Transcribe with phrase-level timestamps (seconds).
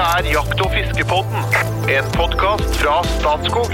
[0.00, 1.42] Dette er Jakt- og fiskepodden,
[1.92, 3.68] en podkast fra Statskog.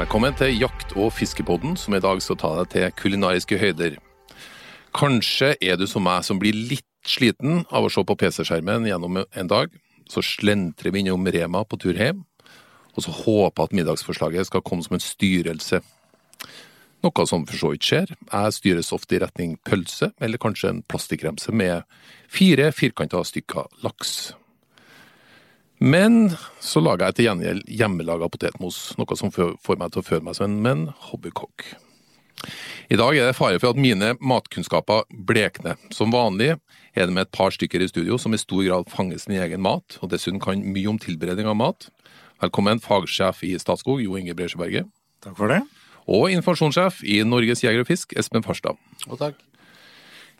[0.00, 4.00] Velkommen til Jakt- og fiskepodden, som i dag skal ta deg til kulinariske høyder.
[4.90, 9.22] Kanskje er du som meg som blir litt sliten av å se på PC-skjermen gjennom
[9.22, 9.70] en dag.
[10.10, 12.24] Så slentrer vi innom Rema på tur hjem,
[12.96, 15.78] og så håper at middagsforslaget skal komme som en styrelse.
[17.02, 18.12] Noe som for så vidt skjer.
[18.14, 21.82] Jeg styres ofte i retning pølse, eller kanskje en plastikkremse med
[22.30, 24.32] fire firkanta stykker laks.
[25.82, 30.22] Men så lager jeg til gjengjeld hjemmelaga potetmos, noe som får meg til å føle
[30.28, 31.72] meg som en, menn hobbykokk.
[32.94, 35.78] I dag er det fare for at mine matkunnskaper blekner.
[35.94, 36.52] Som vanlig
[36.94, 39.66] er det med et par stykker i studio som i stor grad fanger sin egen
[39.66, 41.90] mat, og dessuten kan mye om tilberedning av mat.
[42.42, 44.86] Velkommen fagsjef i Statskog, Jo Inge Bresjeberget.
[45.22, 45.64] Takk for det.
[46.10, 48.78] Og informasjonssjef i Norges Jeger og Fisk, Espen Farstad.
[49.08, 49.38] Og takk.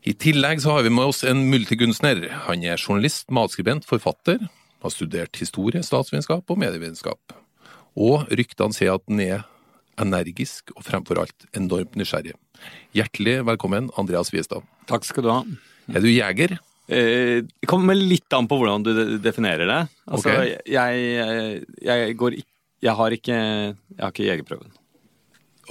[0.02, 2.24] I tillegg så har vi med oss en multikunstner.
[2.48, 4.42] Han er journalist, matskribent, forfatter.
[4.82, 7.36] Har studert historie, statsvitenskap og medievitenskap.
[7.94, 9.44] Og ryktene sier at han er
[10.02, 12.34] energisk og fremfor alt enormt nysgjerrig.
[12.96, 14.66] Hjertelig velkommen, Andreas Wiestad.
[14.90, 15.40] Takk skal du ha.
[15.92, 16.56] Er du jeger?
[16.88, 19.88] Eh, Det kommer litt an på hvordan du definerer det.
[20.10, 20.66] Altså, Ok.
[20.66, 22.50] jeg, jeg går ikke
[22.82, 24.72] jeg har ikke, jeg har ikke jegerprøven.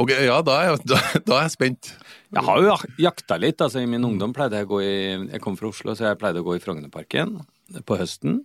[0.02, 1.92] Ok, ja, da er, jeg, da, da er jeg spent.
[2.32, 3.62] Jeg har jo jakta litt.
[3.62, 4.94] altså I min ungdom pleide jeg å gå i
[5.34, 7.38] Jeg kom fra Oslo, så jeg pleide å gå i Frognerparken
[7.86, 8.42] på høsten.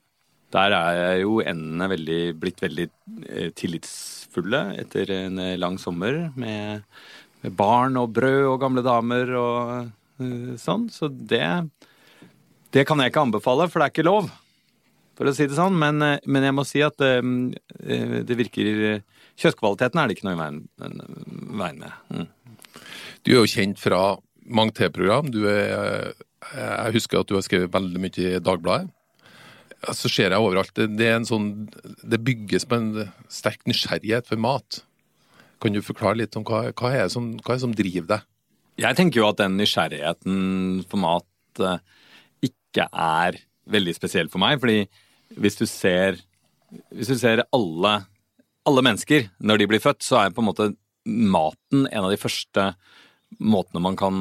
[0.55, 2.87] Der er jo endene veldig, blitt veldig
[3.27, 6.85] eh, tillitsfulle etter en eh, lang sommer med,
[7.43, 9.63] med barn og brød og gamle damer og
[10.23, 10.91] eh, sånn.
[10.93, 11.47] Så det
[12.75, 14.31] Det kan jeg ikke anbefale, for det er ikke lov.
[15.17, 15.79] For å si det sånn.
[15.81, 17.23] Men, men jeg må si at eh,
[18.29, 19.01] det virker
[19.37, 20.61] Kjøttkvaliteten er det ikke noe i veien,
[21.47, 21.93] veien med.
[22.11, 22.29] Mm.
[23.27, 24.17] Du er jo kjent fra
[24.47, 25.33] mange TV-program.
[25.35, 28.93] Jeg husker at du har skrevet veldig mye i Dagbladet.
[29.95, 30.73] Så ser jeg overalt.
[30.75, 31.69] Det, det sånn
[32.03, 32.91] Det bygges på en
[33.31, 34.81] sterk nysgjerrighet for mat.
[35.63, 38.27] Kan du forklare litt om hva, hva, er, det som, som driver deg?
[38.83, 41.79] Jeg tenker jo at den nysgjerrigheten for mat eh,
[42.45, 43.39] ikke er
[43.73, 44.61] veldig spesiell for meg.
[44.61, 44.85] Fordi
[45.41, 46.21] hvis du ser,
[46.93, 47.95] hvis du ser alle,
[48.69, 50.71] alle mennesker når de blir født, så er på en måte
[51.07, 52.71] maten en av de første
[53.43, 54.21] måtene man kan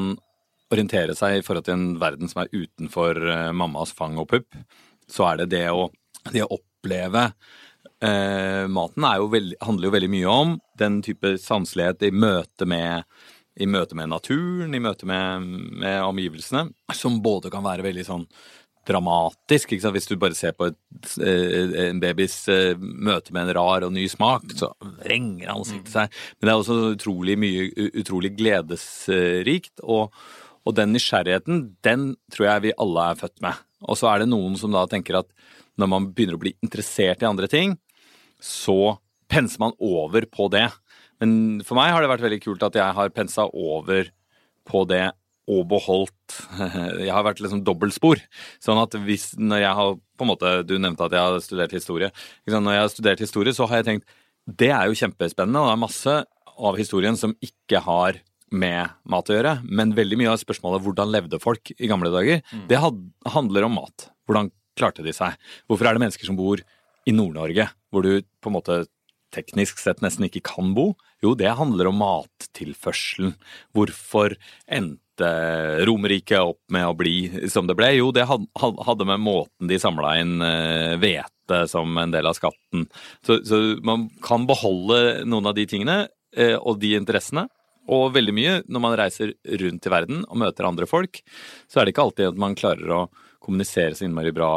[0.73, 4.57] orientere seg i forhold til en verden som er utenfor eh, mammas fang og pupp.
[5.09, 5.88] Så er det det å,
[6.34, 7.28] det å oppleve
[8.01, 13.06] eh, Maten jo veldig, handler jo veldig mye om den type sanselighet i møte med
[13.56, 15.46] i møte med naturen, i møte med,
[15.79, 18.25] med omgivelsene, som både kan være veldig sånn
[18.88, 19.73] dramatisk.
[19.73, 20.78] Hvis du bare ser på et,
[21.23, 26.18] eh, en babys eh, møte med en rar og ny smak, så vrenger ansiktet seg.
[26.38, 29.73] Men det er også utrolig mye utrolig gledesrikt.
[29.84, 30.13] Og,
[30.66, 33.66] og den nysgjerrigheten, den tror jeg vi alle er født med.
[33.85, 35.29] Og så er det noen som da tenker at
[35.81, 37.75] når man begynner å bli interessert i andre ting,
[38.40, 38.97] så
[39.31, 40.69] penser man over på det.
[41.22, 44.09] Men for meg har det vært veldig kult at jeg har pensa over
[44.66, 45.09] på det
[45.51, 46.38] og beholdt
[47.06, 48.22] Jeg har vært liksom dobbeltspor.
[48.63, 51.75] Sånn at hvis når jeg har på en måte, Du nevnte at jeg har studert
[51.75, 52.11] historie.
[52.50, 55.73] Når jeg har studert historie, så har jeg tenkt det er jo kjempespennende, og det
[55.73, 56.16] er masse
[56.55, 58.19] av historien som ikke har
[58.53, 59.53] med mat å gjøre.
[59.66, 63.00] Men veldig mye av spørsmålet hvordan levde folk i gamle dager, det had,
[63.34, 64.09] handler om mat.
[64.29, 65.34] Hvordan klarte de seg?
[65.69, 68.84] Hvorfor er det mennesker som bor i Nord-Norge, hvor du på en måte
[69.35, 70.91] teknisk sett nesten ikke kan bo?
[71.25, 73.34] Jo, det handler om mattilførselen.
[73.75, 74.38] Hvorfor
[74.69, 75.01] endte
[75.87, 77.93] Romerriket opp med å bli som det ble?
[77.97, 82.25] Jo, det had- had- hadde med måten de samla inn eh, hvete som en del
[82.27, 82.87] av skatten.
[83.25, 87.47] Så, så man kan beholde noen av de tingene eh, og de interessene.
[87.87, 91.19] Og veldig mye når man reiser rundt i verden og møter andre folk,
[91.69, 93.03] så er det ikke alltid at man klarer å
[93.45, 94.55] kommunisere så innmari bra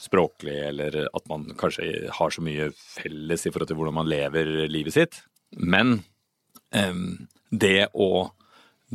[0.00, 4.48] språklig, eller at man kanskje har så mye felles i forhold til hvordan man lever
[4.72, 5.20] livet sitt.
[5.60, 5.98] Men
[7.54, 8.08] det å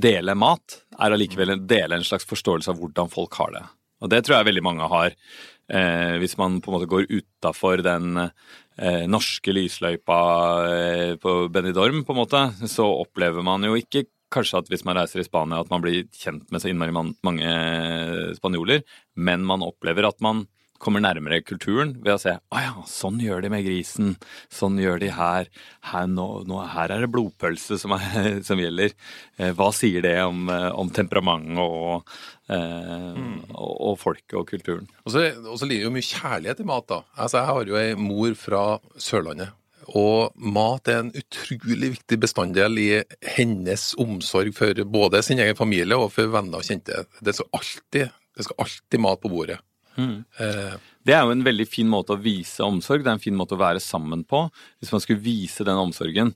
[0.02, 3.64] dele mat er allikevel å dele en slags forståelse av hvordan folk har det.
[4.04, 5.16] Og det tror jeg veldig mange har.
[5.70, 10.20] Eh, hvis man på en måte går utafor den eh, norske lysløypa
[10.70, 14.98] eh, på Benidorm, på en måte, så opplever man jo ikke kanskje at hvis man
[14.98, 17.50] reiser i Spania at man blir kjent med så innmari man- mange
[18.38, 18.84] spanjoler,
[19.18, 20.46] men man opplever at man
[20.82, 24.16] kommer nærmere kulturen ved å se å ja, sånn gjør de med grisen,
[24.54, 25.50] sånn gjør de her,
[25.92, 28.96] her, nå, nå, her er det blodpølse som, er, som gjelder.
[29.38, 32.10] Eh, hva sier det om, eh, om temperamentet og,
[32.54, 33.22] eh,
[33.54, 34.90] og, og folket og kulturen?
[35.06, 37.04] Og så, og så ligger jo mye kjærlighet i mat, da.
[37.16, 38.64] Altså, jeg har jo ei mor fra
[39.00, 39.56] Sørlandet.
[39.98, 42.90] Og mat er en utrolig viktig bestanddel i
[43.38, 47.06] hennes omsorg for både sin egen familie og for venner og kjente.
[47.22, 49.58] Det så alltid Det skal alltid mat på bordet.
[50.40, 53.38] Eh, Det er jo en veldig fin måte å vise omsorg, det er en fin
[53.38, 54.44] måte å være sammen på.
[54.80, 56.34] Hvis man skulle vise den omsorgen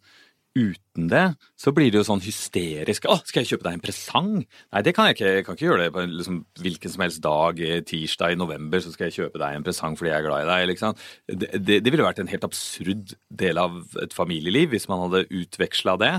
[0.53, 1.23] uten det,
[1.57, 3.07] så blir det jo sånn hysterisk.
[3.09, 5.31] 'Å, skal jeg kjøpe deg en presang?' Nei, det kan jeg ikke.
[5.37, 8.79] Jeg kan ikke gjøre det på liksom, hvilken som helst dag, eh, tirsdag i november,
[8.79, 10.67] så skal jeg kjøpe deg en presang fordi jeg er glad i deg.
[10.69, 10.95] Liksom.
[11.27, 15.25] Det, det, det ville vært en helt absurd del av et familieliv hvis man hadde
[15.33, 16.13] utveksla det.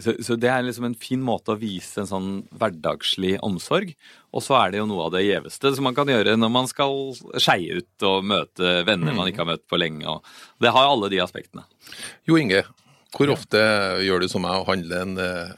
[0.00, 3.92] Så, så det er liksom en fin måte å vise en sånn hverdagslig omsorg.
[4.32, 6.68] Og så er det jo noe av det gjeveste som man kan gjøre når man
[6.70, 10.06] skal skeie ut og møte venner man ikke har møtt på lenge.
[10.08, 11.66] Og det har alle de aspektene.
[12.28, 12.62] Jo Inge,
[13.16, 13.60] hvor ofte
[14.04, 15.50] gjør du som meg og handler en, eh,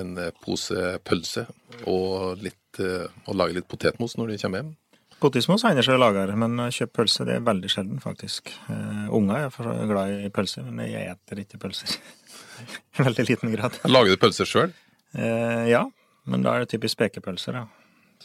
[0.00, 1.46] en pose pølse
[1.84, 4.74] og, litt, eh, og lager litt potetmos når du kommer hjem?
[5.16, 8.50] Potetmos hender seg å lage, men å kjøpe pølse det er veldig sjelden, faktisk.
[8.68, 11.94] Uh, unger er glad i pølse, men jeg eter ikke pølser.
[12.98, 13.78] I veldig liten grad.
[13.88, 14.74] Lager du pølser sjøl?
[15.16, 15.86] Uh, ja,
[16.28, 17.64] men da er det typisk spekepølser, ja.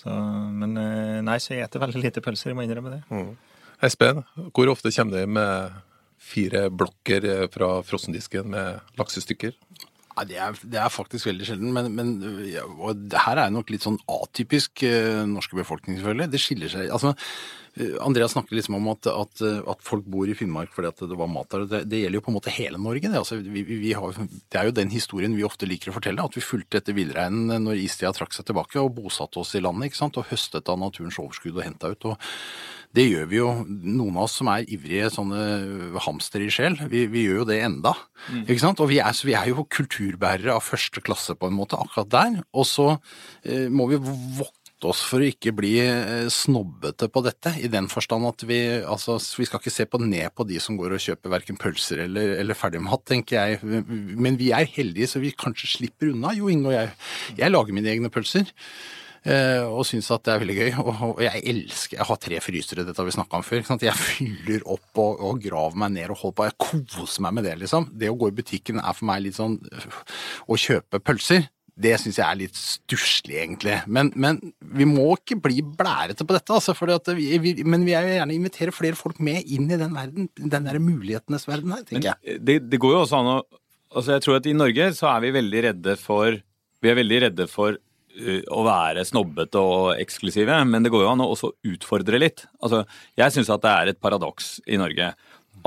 [0.01, 3.23] Så, men uh, nei, så jeg eter veldig lite pølser, jeg må innrømme det.
[3.87, 5.79] Espen, hvor ofte kommer du med
[6.21, 9.55] fire blokker eh, fra frossendisken med laksestykker?
[10.11, 12.11] Nei, det, er, det er faktisk veldig sjelden, men, men
[12.49, 16.27] ja, det her er nok litt sånn atypisk eh, norske befolkning, selvfølgelig.
[16.33, 17.13] Det skiller seg altså,
[17.79, 21.19] eh, Andreas snakker liksom om at, at, at, folk bor i Finnmark fordi at det
[21.19, 21.63] var mat der.
[21.71, 23.07] Det, det gjelder jo på en måte hele Norge.
[23.07, 26.27] Det, altså, vi, vi har, det er jo den historien vi ofte liker å fortelle.
[26.27, 29.89] At vi fulgte etter villreinen når istida trakk seg tilbake og bosatte oss i landet
[29.89, 30.19] ikke sant?
[30.19, 32.11] og høstet av naturens overskudd og henta ut.
[32.11, 32.29] og
[32.95, 36.75] det gjør vi jo, noen av oss som er ivrige sånne hamster i sjel.
[36.91, 37.93] Vi, vi gjør jo det enda.
[38.27, 38.43] Mm.
[38.43, 38.81] ikke sant?
[38.83, 42.41] Og vi er, vi er, jo kulturbærere av første klasse på en måte, akkurat der.
[42.51, 42.89] Og så
[43.45, 47.87] eh, må vi vokte oss for å ikke bli eh, snobbete på dette, i den
[47.91, 51.03] forstand at vi altså, vi skal ikke se på ned på de som går og
[51.03, 53.83] kjøper verken pølser eller, eller ferdigmat, tenker jeg.
[54.19, 56.91] Men vi er heldige så vi kanskje slipper unna, Jo Inge og jeg.
[57.39, 58.51] Jeg lager mine egne pølser.
[59.21, 60.69] Uh, og syns at det er veldig gøy.
[60.81, 63.63] Og, jeg elsker Jeg har tre frysere, dette har vi snakka om før.
[63.85, 66.47] Jeg fyller opp og, og, graver meg ned og holder på.
[66.49, 67.91] Jeg koser meg med det, liksom.
[67.93, 71.45] Det å gå i butikken er for meg litt sånn Å kjøpe pølser.
[71.81, 73.77] Det syns jeg er litt stusslig, egentlig.
[73.89, 74.41] Men, men,
[74.75, 76.75] vi må ikke bli blærete på dette, altså.
[77.17, 80.67] Vi, vi, men vi vil gjerne invitere flere folk med inn i den verden, den
[80.67, 82.41] der mulighetenes verden her, tenker jeg.
[82.41, 83.41] Det, det går jo også an å
[83.91, 86.37] Altså, jeg tror at i Norge så er vi veldig redde for
[86.79, 87.75] Vi er veldig redde for
[88.51, 92.45] å være snobbete og eksklusive, men det går jo an å også utfordre litt.
[92.61, 92.83] Altså,
[93.19, 95.13] jeg syns at det er et paradoks i Norge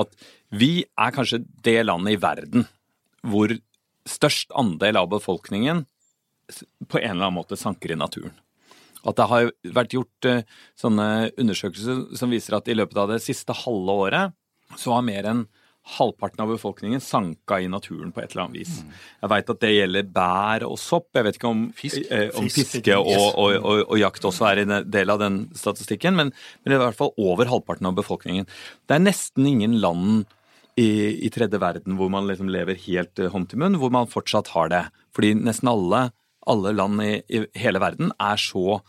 [0.00, 0.16] at
[0.54, 2.66] vi er kanskje det landet i verden
[3.24, 3.52] hvor
[4.08, 5.84] størst andel av befolkningen
[6.88, 8.34] på en eller annen måte sanker i naturen.
[9.04, 10.44] At det har vært gjort uh,
[10.80, 11.08] sånne
[11.40, 14.34] undersøkelser som viser at i løpet av det siste halve året
[14.80, 15.44] så har mer enn
[15.84, 18.78] halvparten av befolkningen sanka i naturen på et eller annet vis.
[19.20, 21.10] Jeg veit at det gjelder bær og sopp.
[21.12, 22.06] Jeg vet ikke om, Fisk.
[22.08, 26.16] eh, om fiske og, og, og, og, jakt også er en del av den statistikken,
[26.16, 28.48] men, men, det er i hvert fall over halvparten av befolkningen.
[28.88, 30.24] Det er nesten ingen land
[30.80, 30.88] i,
[31.26, 34.54] i tredje verden hvor man liksom lever helt eh, hånd til munn, hvor man fortsatt
[34.56, 34.84] har det.
[35.14, 36.08] Fordi nesten alle,
[36.48, 38.80] alle land i, i hele verden er så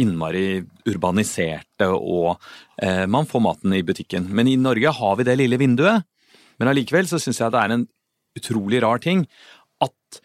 [0.00, 2.34] innmari urbaniserte, og
[2.82, 4.30] eh, man får maten i butikken.
[4.30, 6.06] Men i Norge har vi det lille vinduet
[6.58, 7.86] men allikevel så syns jeg det er en
[8.38, 9.24] utrolig rar ting
[9.84, 10.20] at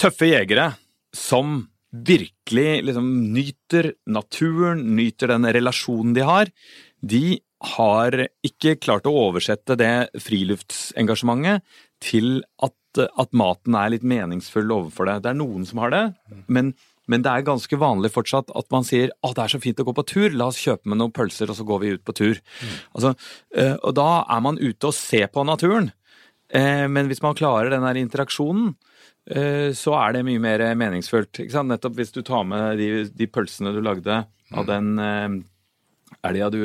[0.00, 0.72] tøffe jegere
[1.16, 6.50] som virkelig liksom nyter naturen, nyter den relasjonen de har,
[7.00, 7.38] de
[7.74, 8.14] har
[8.46, 11.64] ikke klart å oversette det friluftsengasjementet
[12.04, 15.18] til at, at maten er litt meningsfull overfor det.
[15.24, 16.04] Det er noen som har det,
[16.48, 16.72] men
[17.08, 19.86] men det er ganske vanlig fortsatt at man sier at det er så fint å
[19.88, 22.14] gå på tur, la oss kjøpe med noen pølser, og så går vi ut på
[22.16, 22.36] tur.
[22.36, 22.74] Mm.
[22.98, 23.12] Altså,
[23.56, 25.88] eh, og da er man ute og ser på naturen.
[26.52, 28.74] Eh, men hvis man klarer den der interaksjonen,
[29.30, 31.40] eh, så er det mye mer meningsfullt.
[31.48, 34.68] Nettopp hvis du tar med de, de pølsene du lagde av mm.
[34.68, 35.40] den
[36.28, 36.60] elga du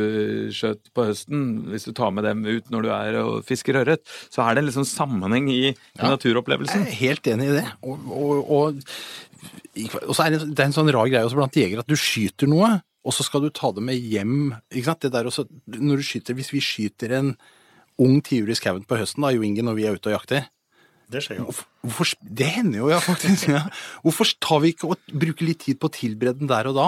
[0.55, 4.03] skjøt på høsten, hvis du tar med dem ut når du er og fisker ørret,
[4.33, 6.87] så er det en liksom sammenheng i, i ja, naturopplevelsen.
[6.87, 7.67] Jeg er helt enig i det.
[7.83, 8.83] Og, og, og
[9.73, 11.97] og så er det, det er en sånn rar greie også blant jegere at du
[11.97, 12.69] skyter noe,
[13.03, 14.53] og så skal du ta det med hjem.
[14.71, 15.03] ikke sant?
[15.03, 17.33] Det der også, når du skyter, Hvis vi skyter en
[18.01, 20.47] ung tiur i skauen på høsten, da, Jo Inge, når vi er ute og jakter
[21.11, 21.49] Det skjer jo.
[21.83, 23.49] Hvorfor, det hender jo, ja, faktisk.
[23.51, 23.65] Ja.
[24.05, 26.87] Hvorfor tar vi ikke og bruker litt tid på å tilberede den der og da?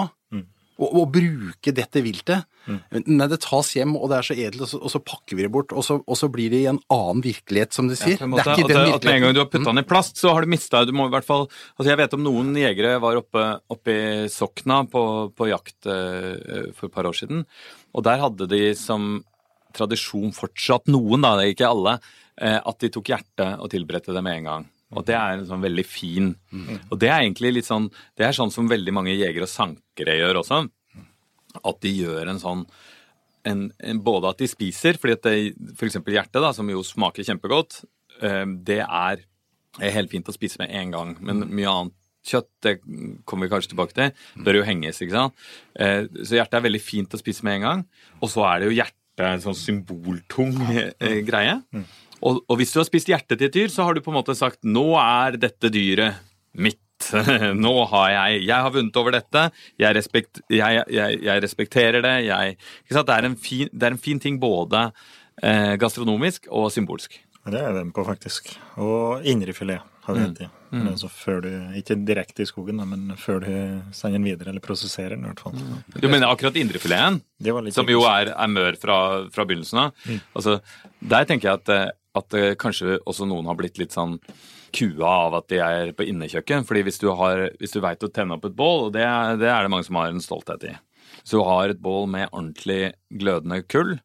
[0.76, 2.46] Å, å bruke dette viltet.
[2.66, 2.78] Mm.
[3.16, 5.46] Nei, det tas hjem, og det er så edelt, og så, og så pakker vi
[5.46, 5.72] det bort.
[5.76, 8.18] Og så, og så, blir det i en annen virkelighet, som de sier.
[8.20, 8.98] Ja, måte, det er ikke den virkeligheten.
[9.00, 10.92] At med en gang du har putta den i plast, så har du mista Du
[10.96, 14.82] må i hvert fall Altså, jeg vet om noen jegere var oppe, oppe i Sokna
[14.90, 15.02] på,
[15.36, 17.44] på jakt uh, for et par år siden,
[17.96, 19.20] og der hadde de som
[19.76, 24.40] tradisjon fortsatt noen, da, ikke alle, uh, at de tok hjertet og tilberedte det med
[24.40, 24.72] en gang.
[24.94, 26.28] Og det er en sånn veldig fin.
[26.90, 30.14] Og det er egentlig litt sånn Det er sånn som veldig mange jegere og sankere
[30.20, 30.68] gjør også.
[31.64, 32.66] at de gjør en sånn
[33.46, 36.82] en, en, Både at de spiser, fordi at det, for eksempel hjertet, da, som jo
[36.82, 37.84] smaker kjempegodt,
[38.22, 39.22] eh, det er,
[39.80, 41.16] er helt fint å spise med en gang.
[41.20, 41.94] Men mye annet
[42.26, 42.72] kjøtt, det
[43.24, 44.10] kommer vi kanskje tilbake til,
[44.42, 44.98] bør jo henges.
[45.00, 45.34] ikke sant?
[45.78, 47.84] Eh, Så hjertet er veldig fint å spise med en gang.
[48.20, 50.56] Og så er det jo hjertet en sånn symboltung
[50.98, 51.60] eh, greie.
[52.26, 54.18] Og, og hvis du har spist hjertet til et dyr, så har du på en
[54.18, 56.18] måte sagt 'nå er dette dyret
[56.56, 56.82] mitt'.
[57.64, 59.50] Nå har jeg Jeg har vunnet over dette.
[59.78, 62.16] Jeg, respekt, jeg, jeg, jeg respekterer det.
[62.88, 64.90] Det, er en fin, det er en fin ting både
[65.42, 67.20] eh, gastronomisk og symbolsk.
[67.46, 68.48] Det er med på, faktisk.
[68.80, 70.48] Og indrefilet har vi hett i.
[70.70, 73.50] Men Altså før du, ikke direkte i skogen, men før du
[73.94, 75.60] sender den videre, eller prosesserer den i hvert fall.
[75.94, 77.20] Du mener akkurat indrefileten?
[77.74, 78.98] Som jo er, er mør fra,
[79.34, 80.10] fra begynnelsen av.
[80.36, 80.58] Altså,
[81.14, 84.16] der tenker jeg at, eh, at eh, kanskje også noen har blitt litt sånn
[84.76, 86.66] kua av at de er på innekjøkken.
[86.68, 89.04] fordi hvis du, har, hvis du veit å tenne opp et bål, og det,
[89.40, 90.74] det er det mange som har en stolthet i
[91.22, 93.96] Hvis du har et bål med ordentlig glødende kull,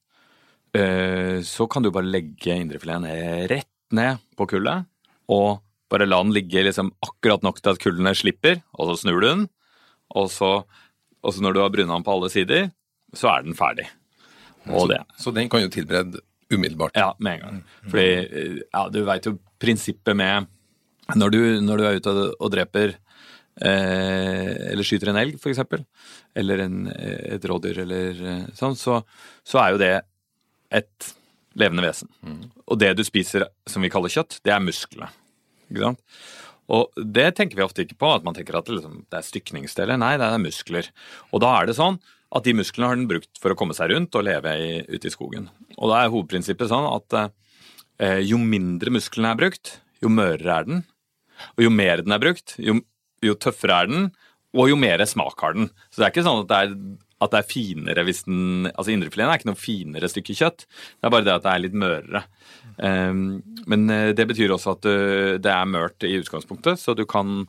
[0.78, 4.88] eh, så kan du bare legge indrefileten rett ned på kullet,
[5.32, 9.20] og bare la den ligge liksom akkurat nok til at kullene slipper, og så snur
[9.20, 9.48] du den,
[10.16, 10.52] og så,
[11.22, 12.70] og så når du har bruna den på alle sider,
[13.16, 13.90] så er den ferdig.
[14.70, 16.96] Og det, Så den kan jo tilberede umiddelbart.
[16.96, 17.62] ja, med en gang.
[17.90, 20.48] Fordi, eh, ja, du veit jo prinsippet med
[21.16, 22.94] Når du, når du er ute og, dreper
[23.60, 25.84] eh, eller skyter en elg, eksempel,
[26.36, 29.02] eller en, eh, et rådyr eller eh, sånn, så,
[29.44, 29.96] så er jo det
[30.72, 31.10] et
[31.60, 32.08] levende vesen.
[32.64, 35.10] Og det du spiser som vi kaller kjøtt, det er musklene.
[35.68, 36.00] Ikke sant?
[36.72, 39.28] Og det tenker vi ofte ikke på, at man tenker at det, liksom, det er
[39.28, 40.00] stykningsdeler.
[40.00, 40.88] Nei, det er muskler.
[41.32, 42.00] Og da er det sånn
[42.32, 45.10] at de musklene har den brukt for å komme seg rundt og leve i, ute
[45.10, 45.50] i skogen.
[45.78, 50.68] Og da er hovedprinsippet sånn at eh, jo mindre musklene er brukt, jo mørere er
[50.70, 50.84] den.
[51.58, 52.80] Og jo mer den er brukt, jo,
[53.26, 54.12] jo tøffere er den,
[54.58, 55.72] og jo mer smak har den.
[55.90, 56.76] Så det er ikke sånn at det er,
[57.22, 61.08] at det er finere hvis den Altså indrefileten er ikke noe finere stykke kjøtt, det
[61.08, 62.24] er bare det at det er litt mørere.
[62.82, 63.22] Um,
[63.70, 67.46] men eh, det betyr også at uh, det er mørt i utgangspunktet, så du kan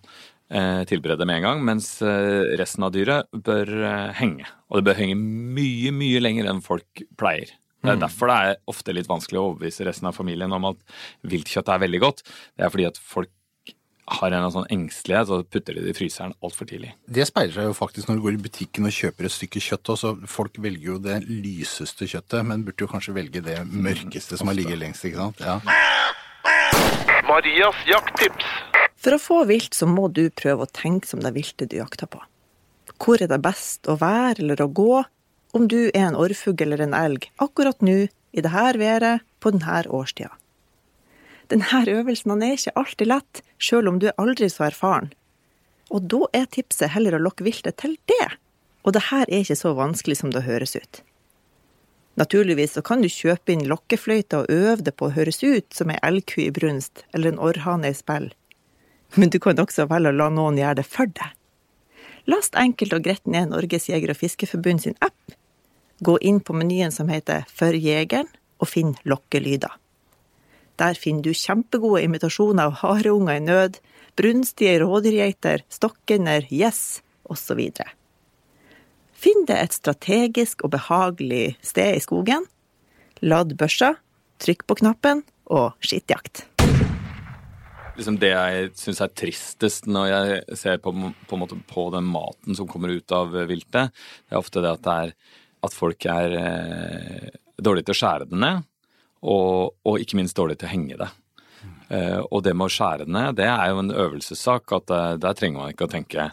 [0.89, 4.49] tilberede med en gang, mens eh, resten av dyret bør eh, henge.
[4.71, 7.55] Og det bør henge mye, mye lenger enn folk pleier.
[7.83, 10.83] Det er derfor det er ofte litt vanskelig å overbevise resten av familien om at
[11.27, 12.23] viltkjøtt er veldig godt.
[12.55, 13.33] Det er fordi at folk
[14.13, 16.93] har en sånn engstelighet, og putter det i fryseren altfor tidlig.
[17.07, 19.93] Det speiler seg jo faktisk når du går i butikken og kjøper et stykke kjøtt.
[19.95, 20.15] Også.
[20.31, 24.59] Folk velger jo det lyseste kjøttet, men burde jo kanskje velge det mørkeste som har
[24.59, 25.07] ligget lengst.
[25.09, 25.43] ikke sant?
[25.43, 25.59] Ja.
[27.31, 28.72] Marias jakttips.
[29.03, 32.07] For å få vilt så må du prøve å tenke som det viltet du jakter
[32.07, 32.21] på.
[33.03, 35.03] Hvor er det best å være eller å gå,
[35.53, 39.83] om du er en orrfugl eller en elg akkurat nå, i dette været, på denne
[39.91, 40.31] årstida.
[41.53, 45.11] Denne øvelsen er ikke alltid lett, sjøl om du er aldri så erfaren.
[45.93, 48.29] Og da er tipset heller å lokke viltet til det.
[48.87, 51.03] Og det her er ikke så vanskelig som det høres ut.
[52.17, 55.93] Naturligvis så kan du kjøpe inn lokkefløyter og øve det på å høres ut som
[55.93, 58.31] ei elgku i brunst eller en orrhane i spill.
[59.15, 61.37] Men du kan også velge å la noen gjøre det for deg.
[62.31, 65.35] Last enkelt og greit ned Norges jeger- og fiskeforbund sin app.
[66.03, 68.31] Gå inn på menyen som heter For jegeren,
[68.63, 69.75] og finn lokkelyder.
[70.79, 73.81] Der finner du kjempegode imitasjoner av hareunger i nød,
[74.17, 77.61] brunstige rådyrgeiter, stokkender, gjess osv.
[79.13, 82.47] Finn deg et strategisk og behagelig sted i skogen.
[83.23, 83.95] Ladd børsa,
[84.43, 86.47] trykk på knappen og skittjakt.
[87.97, 90.93] Liksom det jeg syns er tristest når jeg ser på,
[91.29, 94.99] på, på den maten som kommer ut av viltet, det er ofte det at, det
[95.07, 95.17] er,
[95.69, 97.33] at folk er eh,
[97.63, 98.63] dårlige til å skjære det ned,
[99.23, 101.11] og, og ikke minst dårlige til å henge det.
[101.93, 104.73] Eh, og det med å skjære det ned, det er jo en øvelsessak.
[104.79, 106.31] at eh, Der trenger man ikke å tenke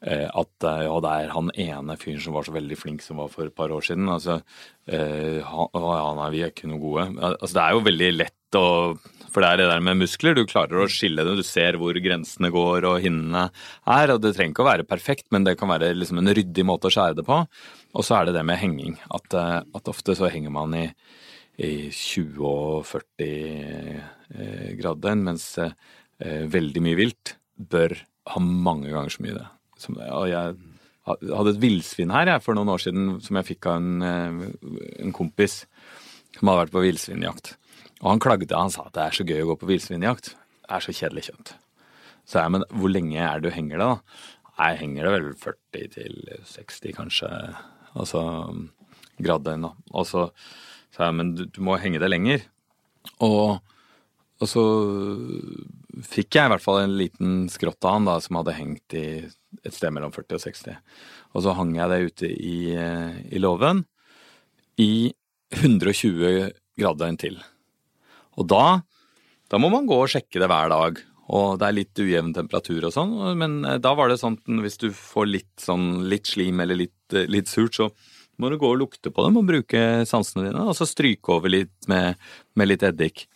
[0.00, 3.28] at eh, ja, det er han ene fyren som var så veldig flink som var
[3.32, 4.08] for et par år siden.
[4.08, 4.38] Altså,
[4.88, 7.04] eh, han, å, ja, nei, vi er ikke noe gode.
[7.20, 8.66] Altså, det er jo veldig lett å
[9.30, 10.34] For det er det der med muskler.
[10.34, 11.36] Du klarer å skille det.
[11.38, 13.44] Du ser hvor grensene går og hinnene
[13.86, 14.10] er.
[14.10, 16.90] og Det trenger ikke å være perfekt, men det kan være liksom en ryddig måte
[16.90, 17.44] å skjære det på.
[17.94, 18.96] Og så er det det med henging.
[19.14, 20.88] At, eh, at ofte så henger man i,
[21.62, 23.30] i 20 og 40
[24.34, 25.76] eh, grader, mens eh,
[26.50, 28.00] veldig mye vilt bør
[28.32, 29.48] ha mange ganger så mye det.
[29.80, 30.56] Som, jeg
[31.08, 34.84] hadde et villsvin her jeg, for noen år siden som jeg fikk av en, eh,
[35.04, 35.64] en kompis
[36.36, 37.54] som hadde vært på villsvinjakt.
[38.00, 40.34] Og han klagde, han sa at det er så gøy å gå på villsvinjakt.
[40.34, 41.54] Det er så kjedelig kjøtt.
[42.28, 44.22] Så jeg, men hvor lenge er det du henger det, da?
[44.60, 47.28] Jeg henger det vel 40 til 60, kanskje.
[47.96, 48.22] Altså
[49.20, 49.72] graddøgn, da.
[49.96, 50.28] Og så
[50.94, 52.44] sa jeg, men du, du må henge det lenger.
[53.24, 53.60] Og,
[54.40, 54.64] og så
[56.06, 59.06] fikk jeg i hvert fall en liten skrått av han da, som hadde hengt i
[59.66, 60.78] et sted mellom 40 og 60.
[61.34, 63.84] Og så hang jeg det ute i, eh, i låven
[64.80, 65.12] i
[65.58, 67.38] 120 grader til.
[68.38, 68.80] Og da,
[69.50, 71.00] da må man gå og sjekke det hver dag.
[71.30, 74.62] Og det er litt ujevn temperatur og sånn, men eh, da var det sånn at
[74.64, 77.90] hvis du får litt, sånn, litt slim eller litt, eh, litt surt, så
[78.40, 81.52] må du gå og lukte på dem og bruke sansene dine, og så stryke over
[81.52, 82.18] litt med,
[82.56, 83.26] med litt eddik.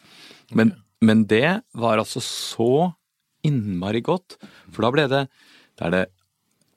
[0.57, 0.73] Men,
[1.05, 2.73] men det var altså så
[3.45, 4.39] innmari godt,
[4.73, 5.27] for da ble det
[5.75, 6.05] Da er det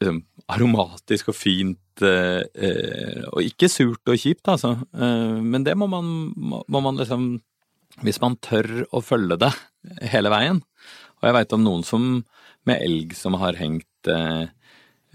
[0.01, 4.77] liksom aromatisk og fint, eh, eh, og ikke surt og kjipt, altså.
[4.95, 7.41] Eh, men det må man, må, man liksom
[8.05, 9.49] Hvis man tør å følge det
[10.11, 10.59] hele veien.
[11.17, 12.03] Og jeg veit om noen som
[12.67, 14.45] med elg som har hengt eh,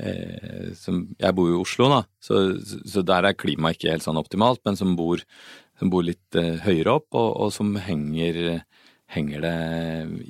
[0.02, 4.06] eh, som, Jeg bor jo i Oslo, da, så, så der er klimaet ikke helt
[4.06, 5.22] sånn optimalt, men som bor,
[5.78, 8.62] som bor litt eh, høyere opp, og, og som henger,
[9.12, 9.56] henger det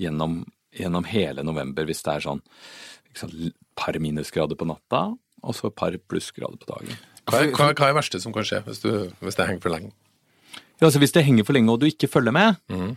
[0.00, 0.42] gjennom,
[0.74, 2.42] gjennom hele november hvis det er sånn
[3.16, 3.34] sant,
[3.78, 5.10] par minusgrader på natta,
[5.42, 7.00] og så par plussgrader på dagen.
[7.28, 9.64] Hva er, hva, hva er det verste som kan skje hvis, du, hvis det henger
[9.64, 9.92] for lenge?
[10.80, 12.96] Ja, altså Hvis det henger for lenge og du ikke følger med, mm.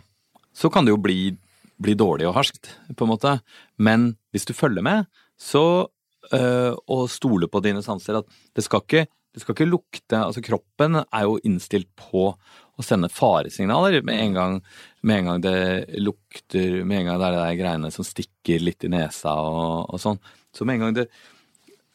[0.56, 1.36] så kan det jo bli,
[1.78, 3.36] bli dårlig og harskt, på en måte.
[3.78, 5.06] Men hvis du følger med,
[5.38, 5.86] så
[6.32, 8.26] øh, og stoler på dine sanser at
[8.56, 13.12] det skal ikke det skal ikke lukte Altså, kroppen er jo innstilt på å sende
[13.12, 14.58] faresignaler med en gang,
[15.04, 18.84] med en gang det lukter Med en gang det er de greiene som stikker litt
[18.88, 20.20] i nesa og, og sånn.
[20.56, 21.08] Så med en gang det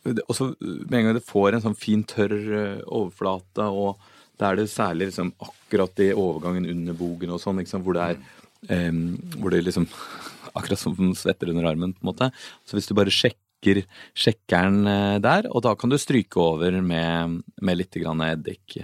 [0.01, 3.99] og så med en gang det får en sånn fin, tørr eh, overflate, og
[4.41, 8.07] da er det særlig liksom akkurat i overgangen under bogen og sånn, liksom, hvor det
[8.09, 9.85] er um, Hvor det liksom
[10.57, 12.31] Akkurat som svetter under armen, på en måte.
[12.65, 16.81] Så hvis du bare sjekker sjekker den eh, der, og da kan du stryke over
[16.81, 18.81] med, med litt grann eddik.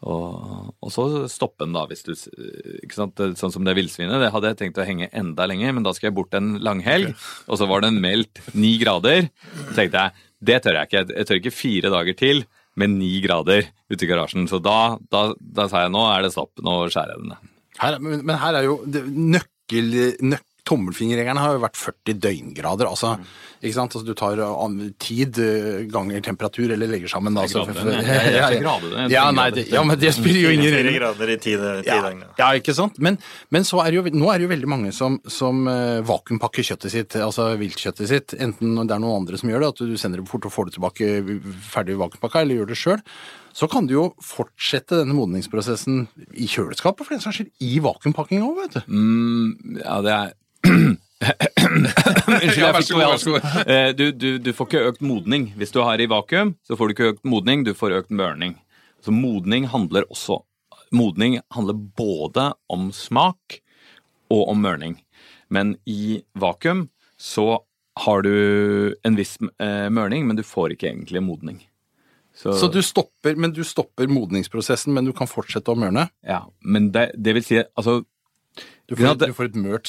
[0.00, 3.20] Og, og så stoppe den, da, hvis du ikke sant?
[3.36, 4.16] Sånn som det villsvinet.
[4.22, 7.12] Det hadde jeg tenkt å henge enda lenger, men da skal jeg bort en langhelg,
[7.46, 9.28] og så var den meldt ni grader.
[9.68, 11.04] Så tenkte jeg det tør jeg ikke.
[11.12, 12.44] Jeg tør ikke fire dager til
[12.80, 14.46] med ni grader ute i garasjen.
[14.48, 17.50] Så da, da, da sa jeg nå er det stopp, nå skjærer jeg den ned.
[17.80, 19.92] Men, men her er jo det, nøkkel,
[20.32, 22.86] nøk, Tommelfingerregelen har jo vært 40 døgngrader.
[22.86, 23.16] altså,
[23.62, 23.92] ikke sant?
[23.94, 24.40] Altså, Du tar
[24.98, 27.42] tid eh, ganger temperatur, eller legger sammen da.
[27.46, 30.94] så- jeg- er Ja, nei, det, ja, men det spiller jo ingen rolle.
[30.98, 32.22] grader i ti, døgn.
[32.38, 32.48] ja.
[32.58, 32.98] ikke sant?
[32.98, 33.18] Men,
[33.50, 36.62] men så er det jo, nå er det jo veldig mange som, som eh, vakuumpakker
[36.64, 38.34] kjøttet sitt, altså viltkjøttet sitt.
[38.40, 40.70] Enten det er noen andre som gjør det, at du sender det fort og får
[40.70, 41.10] det tilbake
[41.70, 43.02] ferdig vakuumpakka, eller gjør det sjøl.
[43.52, 46.04] Så kan du jo fortsette denne modningsprosessen
[46.38, 48.80] i kjøleskapet, for den saks skyld, i vakuumpakking òg, vet du.
[48.94, 50.32] Mm, ja, det er
[51.20, 53.36] Unnskyld, jeg fikk noe så.
[53.66, 55.50] Eh, Du, du, du får ikke økt modning.
[55.60, 58.56] Hvis du har i vakuum, så får du ikke økt modning, du får økt mørning.
[59.04, 60.42] Så modning handler også
[60.90, 63.60] Modning handler både om smak
[64.34, 64.96] og om mørning.
[65.46, 67.60] Men i vakuum så
[68.02, 68.32] har du
[69.06, 71.60] en viss eh, mørning, men du får ikke egentlig modning.
[72.34, 76.08] Så du stopper, men du stopper modningsprosessen, men du kan fortsette å mørne?
[76.26, 78.00] Ja, men det, det vil si Altså,
[78.90, 79.86] Du Ja, får, det- du får et mørt,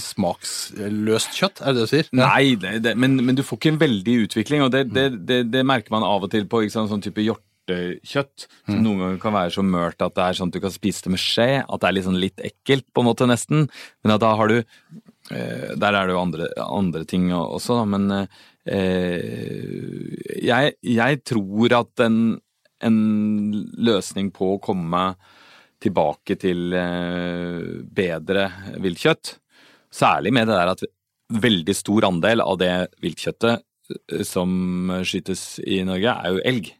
[0.00, 2.06] smaksløst kjøtt, er det det du sier?
[2.16, 5.38] Nei, det, det, men, men du får ikke en veldig utvikling, og det, det, det,
[5.52, 8.78] det merker man av og til på sant, sånn type hjortekjøtt, Mm.
[8.84, 11.12] noen ganger kan være så mørt at det er sånn at du kan spise det
[11.12, 13.68] med skje, at det er sånn litt ekkelt på en måte nesten,
[14.04, 17.84] men at da har du eh, Der er det jo andre, andre ting også, da,
[17.84, 18.08] men
[18.68, 22.18] eh, jeg, jeg tror at en,
[22.84, 22.98] en
[23.76, 25.02] løsning på å komme
[25.82, 27.62] tilbake til eh,
[28.00, 28.48] bedre
[28.82, 29.36] viltkjøtt,
[29.94, 30.84] særlig med det der at
[31.28, 32.72] veldig stor andel av det
[33.04, 36.74] viltkjøttet eh, som skytes i Norge, er jo elg.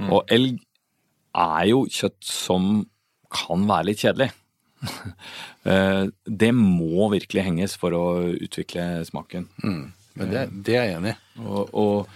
[0.00, 0.56] Og elg
[1.36, 2.70] er jo kjøtt som
[3.30, 4.32] kan være litt kjedelig.
[5.60, 9.42] Eh, det må virkelig henges for å utvikle smaken.
[9.60, 11.42] Men det, det er jeg enig i.
[11.44, 12.14] Og, og,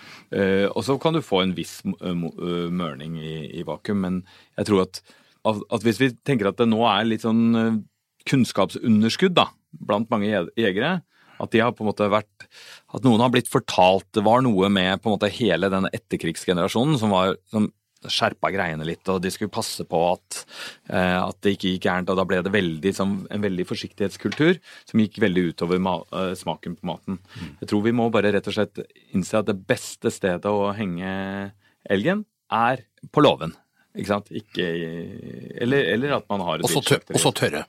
[0.71, 4.17] og så kan du få en viss mørning i, i vakuum, men
[4.57, 5.03] jeg tror at,
[5.45, 7.81] at, hvis vi tenker at det nå er litt sånn eh,
[8.31, 9.49] kunnskapsunderskudd da,
[9.85, 10.99] blant mange jegere,
[11.43, 12.45] at de har på en måte vært
[12.95, 16.95] At noen har blitt fortalt Det var noe med på en måte hele denne etterkrigsgenerasjonen
[17.01, 17.67] som var som
[18.11, 20.41] skjerpa greiene litt, og de skulle passe på at,
[20.93, 22.11] eh, at det ikke gikk gærent.
[22.13, 26.79] Og da ble det veldig, som, en veldig forsiktighetskultur som gikk veldig utover eh, smaken
[26.79, 27.21] på maten.
[27.63, 28.83] Jeg tror vi må bare rett og slett
[29.15, 31.53] innse at det beste stedet å henge
[31.91, 33.55] elgen er på låven.
[33.95, 34.31] Ikke sant?
[34.35, 34.69] Ikke
[35.63, 37.15] eller, eller at man har et Og så tør, viltslakteri.
[37.15, 37.67] og så tørre.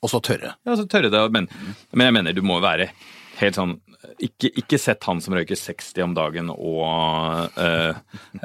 [0.00, 0.54] Og så tørre.
[0.64, 1.48] Ja, så tørre det, men,
[1.92, 2.92] men jeg mener du må være
[3.40, 3.78] helt sånn
[4.22, 7.94] ikke, ikke sett han som røyker 60 om dagen og, øh,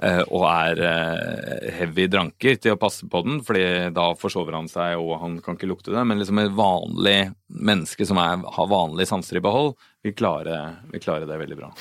[0.02, 4.70] øh, og er øh, heavy dranker til å passe på den, fordi da forsover han
[4.72, 6.06] seg og han kan ikke lukte det.
[6.08, 10.62] Men liksom et vanlig menneske som er, har vanlige sanser i behold, vil klare,
[10.94, 11.74] vil klare det veldig bra.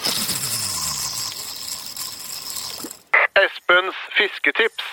[3.69, 4.85] Espens fisketips.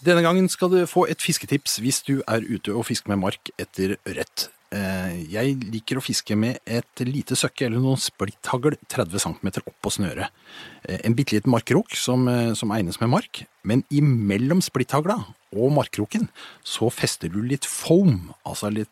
[0.00, 3.50] Denne gangen skal du få et fisketips hvis du er ute og fisker med mark
[3.60, 4.46] etter ørret.
[4.72, 9.76] Eh, Jeg liker å fiske med et lite søkke eller noen splitthagl 30 cm opp
[9.84, 10.32] på snøret.
[10.88, 15.72] Eh, En bitte liten markkrok som, eh, som egnes med mark, men imellom splitthagla og
[15.76, 16.28] markkroken
[16.66, 18.88] så fester du litt foam, altså litt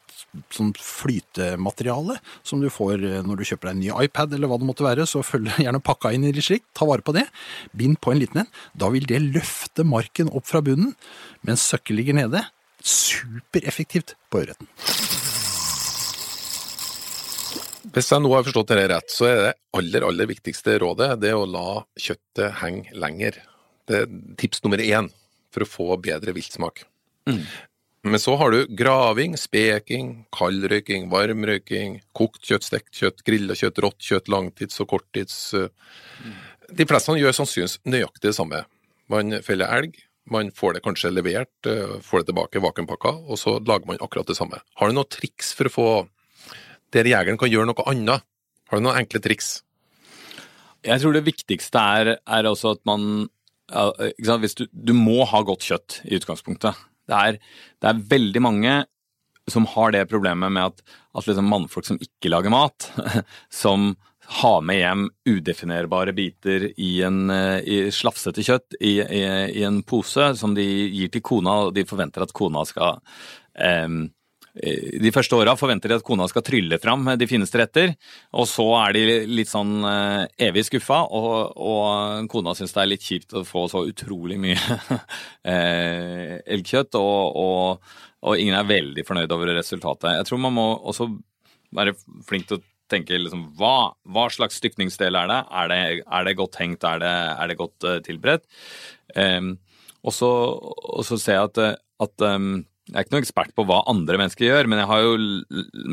[0.55, 4.61] sånn flytemateriale som du får eh, når du kjøper deg en ny iPad eller hva
[4.61, 7.27] det måtte være, så følg gjerne pakka inn i slikt, ta vare på det,
[7.77, 10.95] bind på en liten en, da vil det løfte marken opp fra bunnen,
[11.47, 12.45] mens søkket ligger nede.
[12.81, 14.69] Supereffektivt på ørreten.
[17.91, 21.33] Hvis jeg nå har forstått dette rett, så er det aller, aller viktigste rådet det
[21.35, 23.41] å la kjøttet henge lenger.
[23.91, 25.09] Det er tips nummer én
[25.53, 26.85] for å få bedre viltsmak.
[28.03, 34.01] Men så har du graving, speking, kaldrøyking, varmrøyking, kokt kjøtt, stekt kjøtt, grilla kjøtt, rått
[34.01, 35.53] kjøtt, langtids og korttids.
[35.55, 35.69] eh.
[36.73, 38.65] De fleste gjør sannsynligvis nøyaktig det samme.
[39.11, 39.99] Man feller elg,
[40.31, 44.27] man får det kanskje levert, eh, får det tilbake vakuumpakka, og så lager man akkurat
[44.27, 44.61] det samme.
[44.77, 46.09] Har du noen triks for å få
[46.93, 48.23] der jegeren kan gjøre noe annet?
[48.71, 49.63] Har du noen enkle triks?
[50.83, 53.29] Jeg tror det viktigste er, er også at man
[53.71, 56.79] du, du må ha godt kjøtt i utgangspunktet.
[57.11, 57.39] Det er,
[57.83, 58.77] det er veldig mange
[59.51, 60.83] som har det problemet med at,
[61.17, 62.87] at liksom mannfolk som ikke lager mat,
[63.63, 63.95] som
[64.31, 69.23] har med hjem udefinerbare biter i en eh, i slafsete kjøtt i, i,
[69.59, 73.01] i en pose som de gir til kona, og de forventer at kona skal
[73.59, 74.05] em,
[74.61, 77.95] de første åra forventer de at kona skal trylle fram de fineste retter,
[78.37, 82.91] og så er de litt sånn eh, evig skuffa, og, og kona syns det er
[82.91, 84.59] litt kjipt å få så utrolig mye
[85.53, 87.95] eh, elgkjøtt, og, og,
[88.27, 90.19] og ingen er veldig fornøyd over resultatet.
[90.19, 91.09] Jeg tror man må også
[91.77, 91.97] være
[92.29, 95.41] flink til å tenke liksom, hva, hva slags stykningsdel er det?
[95.63, 96.85] Er det, er det godt hengt?
[96.85, 98.49] Er det, er det godt eh, tilberedt?
[99.15, 99.55] Um,
[100.01, 104.19] og så ser jeg at, at em, jeg er ikke noen ekspert på hva andre
[104.21, 105.13] mennesker gjør, men jeg har jo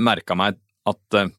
[0.07, 0.57] merka meg
[0.89, 1.33] at eh,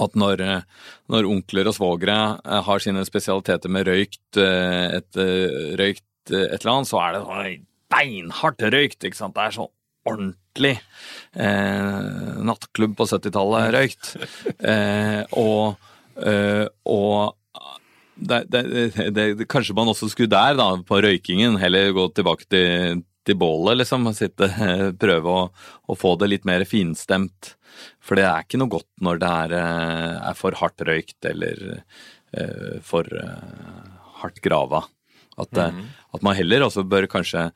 [0.00, 5.18] at når, eh, når onkler og svogere eh, har sine spesialiteter med røykt et,
[5.76, 9.04] røykt et eller annet, så er det sånn beinhardt røykt.
[9.04, 9.36] ikke sant?
[9.36, 9.72] Det er sånn
[10.08, 10.76] ordentlig
[11.36, 14.14] eh, nattklubb på 70-tallet røykt.
[14.70, 15.80] Eh, og
[16.20, 17.36] eh, og
[18.20, 18.62] det, det,
[19.16, 23.80] det, kanskje man også skulle der, da, på røykingen, heller gå tilbake til, til bålet,
[23.82, 24.08] liksom.
[24.16, 24.50] Sitte,
[25.04, 25.48] prøve å,
[25.90, 27.54] å få det litt mer finstemt.
[28.02, 31.66] For det er ikke noe godt når det er, eh, er for hardt røykt eller
[31.78, 34.84] uh, for uh, hardt grava.
[35.40, 37.50] At, eh, at man heller også bør kanskje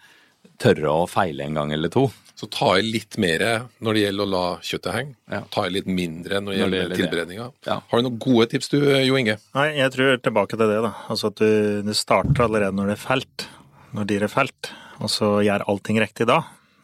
[0.61, 2.07] tørre å feile en gang eller to.
[2.39, 3.43] Så ta i litt mer
[3.85, 5.17] når det gjelder å la kjøttet henge.
[5.31, 5.41] Ja.
[5.55, 7.49] Ta i litt mindre når det gjelder gjelder tilberedninga.
[7.67, 7.77] Ja.
[7.91, 9.37] Har du noen gode tips du, Jo Inge?
[9.57, 10.95] Nei, jeg tror tilbake til det, da.
[11.13, 13.47] Altså at du, du starter allerede når det er felt.
[13.95, 14.73] Når dyret er felt.
[15.03, 16.43] Og så gjør allting riktig da.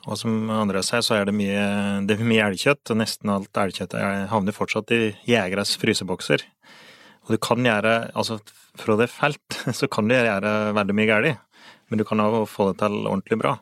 [0.09, 1.64] Og som andre sier, så er det mye,
[2.09, 6.42] det er mye elgkjøtt, og nesten alt elgkjøtt er- havner fortsatt i jegeres frysebokser.
[7.27, 8.40] Og du kan gjøre, altså
[8.81, 11.38] fra det er felt, så kan du gjøre veldig mye galt.
[11.90, 13.57] Men du kan òg få det til ordentlig bra.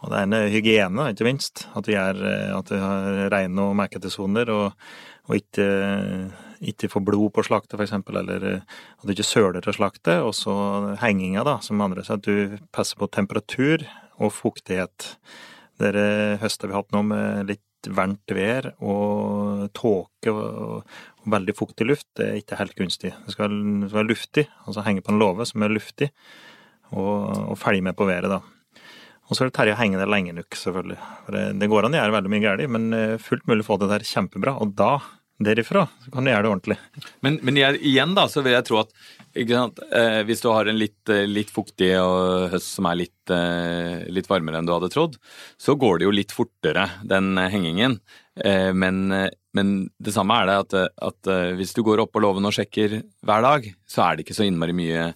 [0.00, 1.66] Og det ene er hygiene, ikke minst.
[1.76, 4.72] At du, eh, at du har rene og merkete soner, og,
[5.28, 5.66] og ikke,
[6.60, 7.94] ikke får blod på slaktet, f.eks.
[8.12, 10.20] Eller eh, at du ikke søler til slaktet.
[10.26, 10.54] Og så
[11.00, 12.20] henginga, da, som andre sier.
[12.20, 13.86] At du passer på temperatur
[14.20, 15.14] og fuktighet.
[15.80, 20.82] Dere høstet vi har hatt nå med litt varmt vær og tåke og,
[21.30, 23.10] veldig fuktig luft, det er ikke helt gunstig.
[23.26, 23.52] Det skal,
[23.92, 26.08] være luftig, altså henge på en låve som er luftig,
[26.90, 28.40] og, og følge med på været, da.
[29.28, 30.96] Og så er det Terje å henge det lenge nok, selvfølgelig.
[31.26, 33.68] For det, det går an å gjøre veldig mye galt, men eh, fullt mulig å
[33.68, 34.56] få det der kjempebra.
[34.64, 34.94] Og da,
[35.40, 36.76] derifra, så kan du gjøre det ordentlig.
[37.24, 38.92] Men, men jeg, igjen da, så vil jeg tro at
[39.48, 41.90] sant, eh, hvis du har en litt, eh, litt fuktig
[42.52, 45.16] høst som er litt, eh, litt varmere enn du hadde trodd,
[45.56, 48.00] så går det jo litt fortere, den eh, hengingen.
[48.36, 52.22] Eh, men, eh, men det samme er det at, at hvis du går opp på
[52.22, 55.10] låven og sjekker hver dag, så er det ikke så innmari mye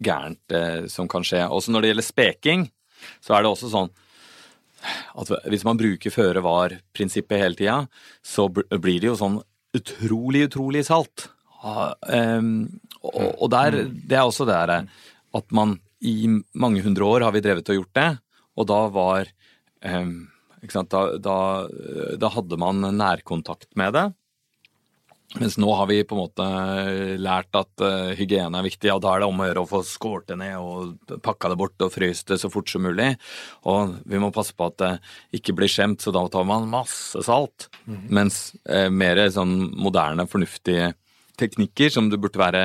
[0.00, 0.54] gærent
[0.92, 1.42] som kan skje.
[1.44, 2.64] Også når det gjelder speking,
[3.20, 3.92] så er det også sånn
[5.16, 7.76] at hvis man bruker føre var-prinsippet hele tida,
[8.24, 9.38] så blir det jo sånn
[9.78, 11.28] utrolig, utrolig salt.
[11.66, 11.94] Ah,
[13.06, 14.88] og, der, det er også det her
[15.36, 18.10] at man i mange hundre år har vi drevet og gjort det,
[18.56, 19.30] og da var
[20.72, 21.36] sant, da, da,
[22.20, 24.06] da hadde man nærkontakt med det.
[25.34, 26.44] Mens nå har vi på en måte
[27.18, 29.80] lært at uh, hygiene er viktig, og da er det om å gjøre å få
[29.84, 33.10] skåret det ned og pakka det bort og fryst det så fort som mulig.
[33.68, 34.92] Og vi må passe på at det
[35.40, 37.68] ikke blir skjemt, så da tar man masse salt.
[37.86, 40.94] Mens uh, mer sånn moderne, fornuftige
[41.36, 42.62] teknikker som det burde være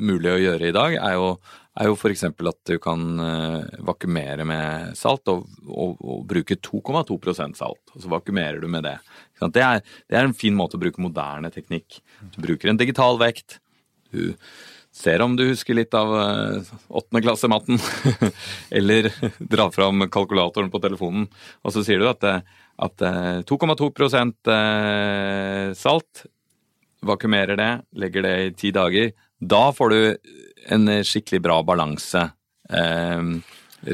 [0.00, 1.34] mulig å gjøre i dag, er jo,
[1.76, 2.24] er jo f.eks.
[2.30, 7.82] at du kan uh, vakumere med salt og, og, og bruke 2,2% salt.
[7.92, 8.96] Og så vakumerer du med det.
[9.40, 12.00] Det, er, det er en fin måte å bruke moderne teknikk.
[12.34, 13.58] Du bruker en digital vekt.
[14.14, 14.34] Du
[14.94, 17.80] ser om du husker litt av åttende uh, klasse-matten.
[18.78, 19.10] Eller
[19.54, 21.26] drar fram kalkulatoren på telefonen,
[21.62, 23.04] og så sier du at, at
[23.50, 26.24] 2,2 uh, salt
[27.04, 29.12] vakumerer det, legger det i ti dager.
[29.40, 29.98] Da får du
[30.72, 32.22] en skikkelig bra balanse
[32.72, 33.22] eh,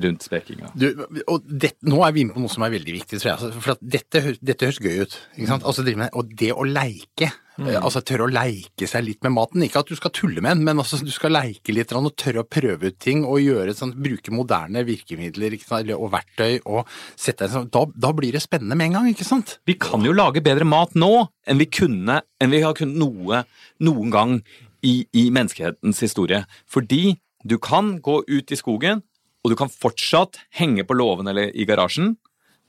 [0.05, 0.71] rundt spekinga.
[0.79, 0.89] Du,
[1.27, 3.37] og det, nå er vi inne på noe som er veldig viktig, tror jeg.
[3.39, 5.17] Altså, For dette, dette høres gøy ut.
[5.37, 5.65] ikke sant?
[5.67, 7.75] Altså, og det å leike, Mm.
[7.77, 9.61] altså tørre å leike seg litt med maten.
[9.61, 12.41] Ikke at du skal tulle med den, men altså, du skal leike litt og tørre
[12.41, 15.93] å prøve ut ting og gjøre sånn, bruke moderne virkemidler sant?
[15.99, 16.61] og verktøy.
[16.65, 16.89] og
[17.21, 19.59] sette sånn, da, da blir det spennende med en gang, ikke sant?
[19.69, 23.45] Vi kan jo lage bedre mat nå enn vi kunne, enn vi har kunnet noe,
[23.85, 24.39] noen gang
[24.83, 26.47] i, i menneskehetens historie.
[26.71, 29.03] Fordi du kan gå ut i skogen,
[29.41, 32.15] og du kan fortsatt henge på låven eller i garasjen.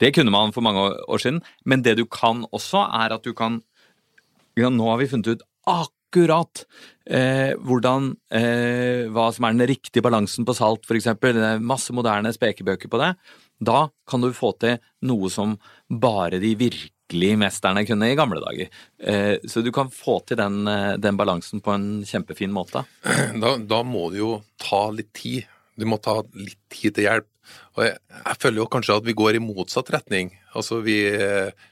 [0.02, 1.42] Det kunne man for mange år siden.
[1.66, 3.62] Men det du kan også, er at du kan
[4.60, 6.66] ja, Nå har vi funnet ut akkurat
[7.08, 11.08] eh, hvordan eh, Hva som er den riktige balansen på salt, f.eks.
[11.22, 13.14] Det er masse moderne spekebøker på det.
[13.62, 15.56] Da kan du få til noe som
[15.88, 18.74] bare de virkelige mesterne kunne i gamle dager.
[19.00, 22.84] Eh, så du kan få til den, eh, den balansen på en kjempefin måte.
[23.42, 25.46] Da, da må du jo ta litt tid.
[25.80, 27.28] Du må ta litt tid til hjelp.
[27.76, 30.32] Og jeg, jeg føler jo kanskje at vi går i motsatt retning.
[30.58, 30.98] Altså vi,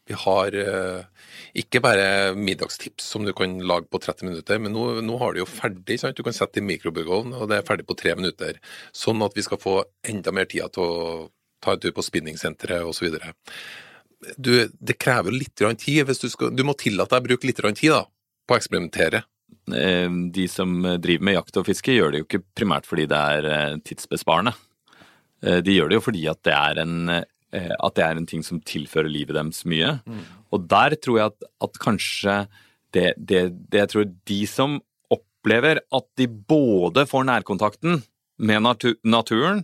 [0.07, 1.27] vi har eh,
[1.61, 2.07] ikke bare
[2.37, 5.99] middagstips som du kan lage på 30 minutter, men nå, nå har du jo ferdig.
[6.01, 6.17] Sant?
[6.17, 8.59] Du kan sette i mikrobølgeovnen, og det er ferdig på tre minutter.
[8.95, 11.27] Sånn at vi skal få enda mer tid til å
[11.63, 13.19] ta en tur på spinningsenteret osv.
[14.39, 16.05] Det krever litt tid.
[16.07, 18.05] Hvis du, skal, du må tillate deg å bruke litt tid da,
[18.47, 19.25] på å eksperimentere.
[19.75, 23.19] Eh, De som driver med jakt og fiske, gjør det jo ikke primært fordi det
[23.35, 24.55] er eh, tidsbesparende.
[25.43, 28.43] Eh, De gjør det jo fordi at det er en, at det er en ting
[28.45, 29.95] som tilfører livet deres mye.
[30.53, 32.35] Og der tror jeg at, at kanskje
[32.93, 34.77] det, det, det jeg tror de som
[35.09, 38.03] opplever at de både får nærkontakten
[38.39, 39.63] med natu naturen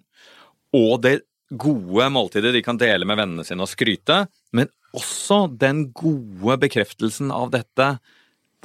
[0.75, 1.19] og det
[1.53, 7.31] gode måltidet de kan dele med vennene sine og skryte, men også den gode bekreftelsen
[7.33, 7.95] av dette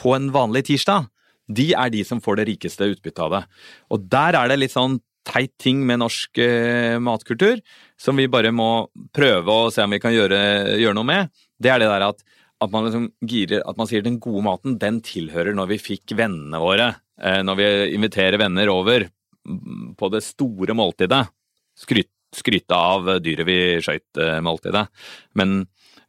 [0.01, 1.09] på en vanlig tirsdag,
[1.51, 3.45] de er de som får det rikeste utbyttet av det.
[3.91, 7.61] Og der er det litt sånn teit ting med norsk eh, matkultur
[8.01, 10.41] som vi bare må prøve å se om vi kan gjøre,
[10.81, 11.33] gjøre noe med.
[11.61, 12.23] Det er det der at,
[12.65, 16.17] at man liksom girer At man sier den gode maten, den tilhører når vi fikk
[16.19, 16.93] vennene våre.
[17.21, 19.09] Eh, når vi inviterer venner over
[19.99, 21.25] på det store måltidet.
[21.79, 24.85] Skryt, skryte av dyret vi skøyt-måltidet.
[25.41, 25.63] Men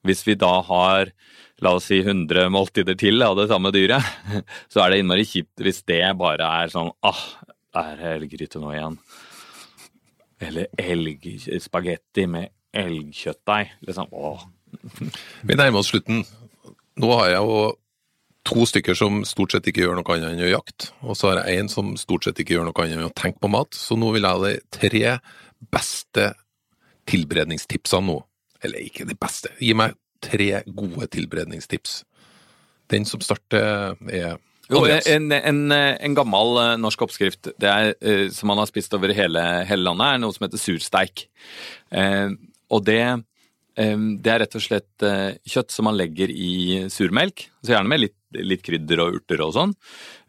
[0.07, 1.11] hvis vi da har
[1.61, 4.05] la oss si 100 måltider til av det samme dyret,
[4.71, 7.25] så er det innmari kjipt hvis det bare er sånn ah,
[7.77, 8.97] er det elggryte nå igjen?
[10.41, 13.75] Eller elgspagetti med elgkjøttdeig.
[13.85, 14.41] Liksom, åh.
[15.45, 16.23] Vi nærmer oss slutten.
[16.99, 17.61] Nå har jeg jo
[18.47, 21.43] to stykker som stort sett ikke gjør noe annet enn å jakte, og så har
[21.43, 23.77] jeg en som stort sett ikke gjør noe annet enn å tenke på mat.
[23.77, 25.03] Så nå vil jeg ha de tre
[25.71, 26.31] beste
[27.11, 28.17] tilberedningstipsene nå.
[28.65, 29.53] Eller ikke de beste.
[29.61, 32.01] Gi meg tre gode tilberedningstips.
[32.91, 34.37] Den som starter, er
[34.71, 38.93] Jo, en, en, en gammel eh, norsk oppskrift det er, eh, som man har spist
[38.95, 41.25] over hele, hele landet, er noe som heter sursteik.
[41.91, 42.29] Eh,
[42.71, 43.01] og det,
[43.75, 47.91] eh, det er rett og slett eh, kjøtt som man legger i surmelk, så gjerne
[47.91, 49.75] med litt, litt krydder og urter og sånn.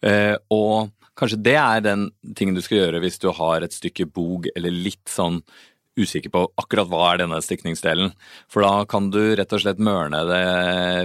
[0.03, 4.09] Eh, og kanskje det er den tingen du skal gjøre hvis du har et stykke
[4.11, 5.43] bog eller litt sånn
[5.99, 8.13] usikker på akkurat hva er denne stikningsdelen.
[8.51, 10.47] For da kan du rett og slett mørne det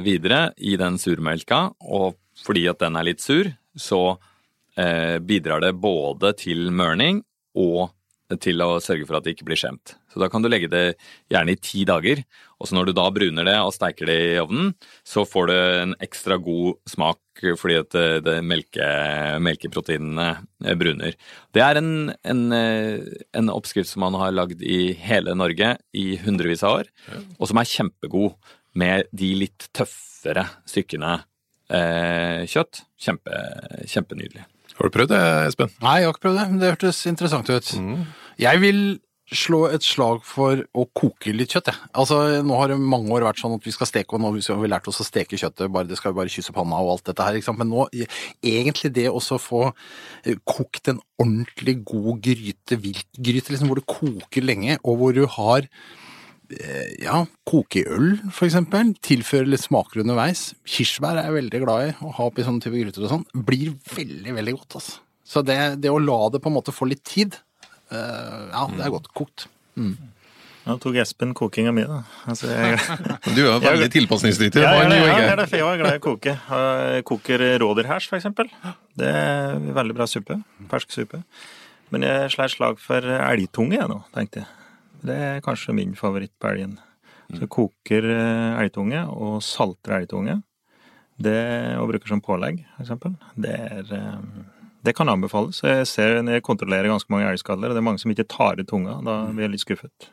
[0.05, 4.01] videre i den surmelka, og fordi at den er litt sur, så
[4.77, 7.23] eh, bidrar det både til mørning
[7.57, 7.91] og
[8.35, 9.95] til å sørge for at det ikke blir skjemt.
[10.11, 10.97] Så da kan du legge det
[11.31, 12.23] gjerne i ti dager,
[12.57, 14.73] og så når du da bruner det og steiker det i ovnen,
[15.07, 18.85] så får du en ekstra god smak fordi at det, det melke,
[19.45, 20.27] melkeproteinene
[20.65, 21.13] eh, bruner.
[21.53, 21.91] Det er en,
[22.25, 22.97] en, eh,
[23.37, 26.91] en oppskrift som man har lagd i hele Norge i hundrevis av år,
[27.37, 28.33] og som er kjempegod
[28.77, 31.19] med de litt tøffere stykkene
[31.69, 32.83] eh, kjøtt.
[32.97, 33.41] Kjempe,
[33.85, 34.47] kjempenydelig.
[34.77, 35.73] Har du prøvd det, Espen?
[35.81, 37.75] Nei, jeg har ikke prøvd det, men det hørtes interessant ut.
[38.37, 38.81] Jeg vil
[39.35, 41.89] slå et slag for å koke litt kjøtt, jeg.
[41.99, 44.61] Altså, nå har det mange år vært sånn at vi skal steke, og nå har
[44.61, 47.25] vi lært oss å steke kjøttet, bare, det skal bare kysse panna og alt dette
[47.25, 47.59] her, ikke sant.
[47.59, 47.87] Men nå,
[48.39, 54.47] egentlig det å få eh, kokt en ordentlig god gryte, viltgryte, liksom, hvor det koker
[54.47, 55.67] lenge, og hvor du har
[57.03, 58.93] ja, koke i øl, for eksempel.
[59.05, 60.51] Tilføre litt smaker underveis.
[60.67, 63.25] Kirsebær er jeg veldig glad i å ha oppi sånne type gryter og sånn.
[63.47, 64.99] Blir veldig, veldig godt, altså.
[65.27, 67.35] Så det, det å la det på en måte få litt tid,
[67.91, 69.49] eh, ja, det er godt kokt.
[70.67, 72.01] Nå tok Espen kokinga mi, da.
[72.27, 72.79] Altså, jeg,
[73.35, 74.63] Du er jo veldig tilpasningsdyktig.
[74.63, 76.33] ja, jeg, jeg, jeg, for jeg er glad i å koke.
[76.35, 78.51] Jeg koker rådyrhæsj, for eksempel.
[78.99, 80.39] Det er veldig bra suppe.
[80.71, 81.21] Fersk suppe.
[81.95, 84.56] Men jeg slår slag for elgtunge, jeg nå, tenkte jeg.
[85.05, 86.77] Det er kanskje min favoritt på elgen.
[87.33, 90.39] Så jeg koker eh, elgtunge og salter elgtunge.
[91.17, 91.39] Det,
[91.81, 93.15] og bruker som pålegg, eksempel.
[93.35, 95.59] Det, er, eh, det kan anbefales.
[95.65, 98.61] Jeg ser når jeg kontrollerer ganske mange elgskaller, og det er mange som ikke tar
[98.61, 98.99] ut tunga.
[99.05, 100.09] Da blir jeg litt skuffet.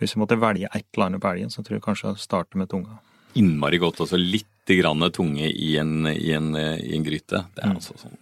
[0.00, 2.60] Hvis jeg måtte velge et eller annet på elgen, så tror jeg kanskje jeg starter
[2.60, 2.98] med tunga.
[3.36, 4.18] Innmari godt også.
[4.18, 7.44] Litt grann tunge i en, i en, i en gryte.
[7.54, 8.16] Det er altså sånn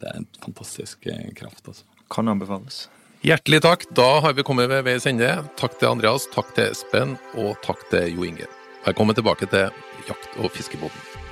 [0.00, 1.88] Det er en fantastisk eh, kraft, altså.
[2.10, 2.84] Kan anbefales.
[3.20, 3.82] Hjertelig takk.
[3.92, 5.28] Da har vi kommet ved veis ende.
[5.60, 8.48] Takk til Andreas, takk til Espen, og takk til Jo Inge.
[8.86, 9.68] Velkommen tilbake til
[10.08, 11.28] Jakt- og fiskebåten.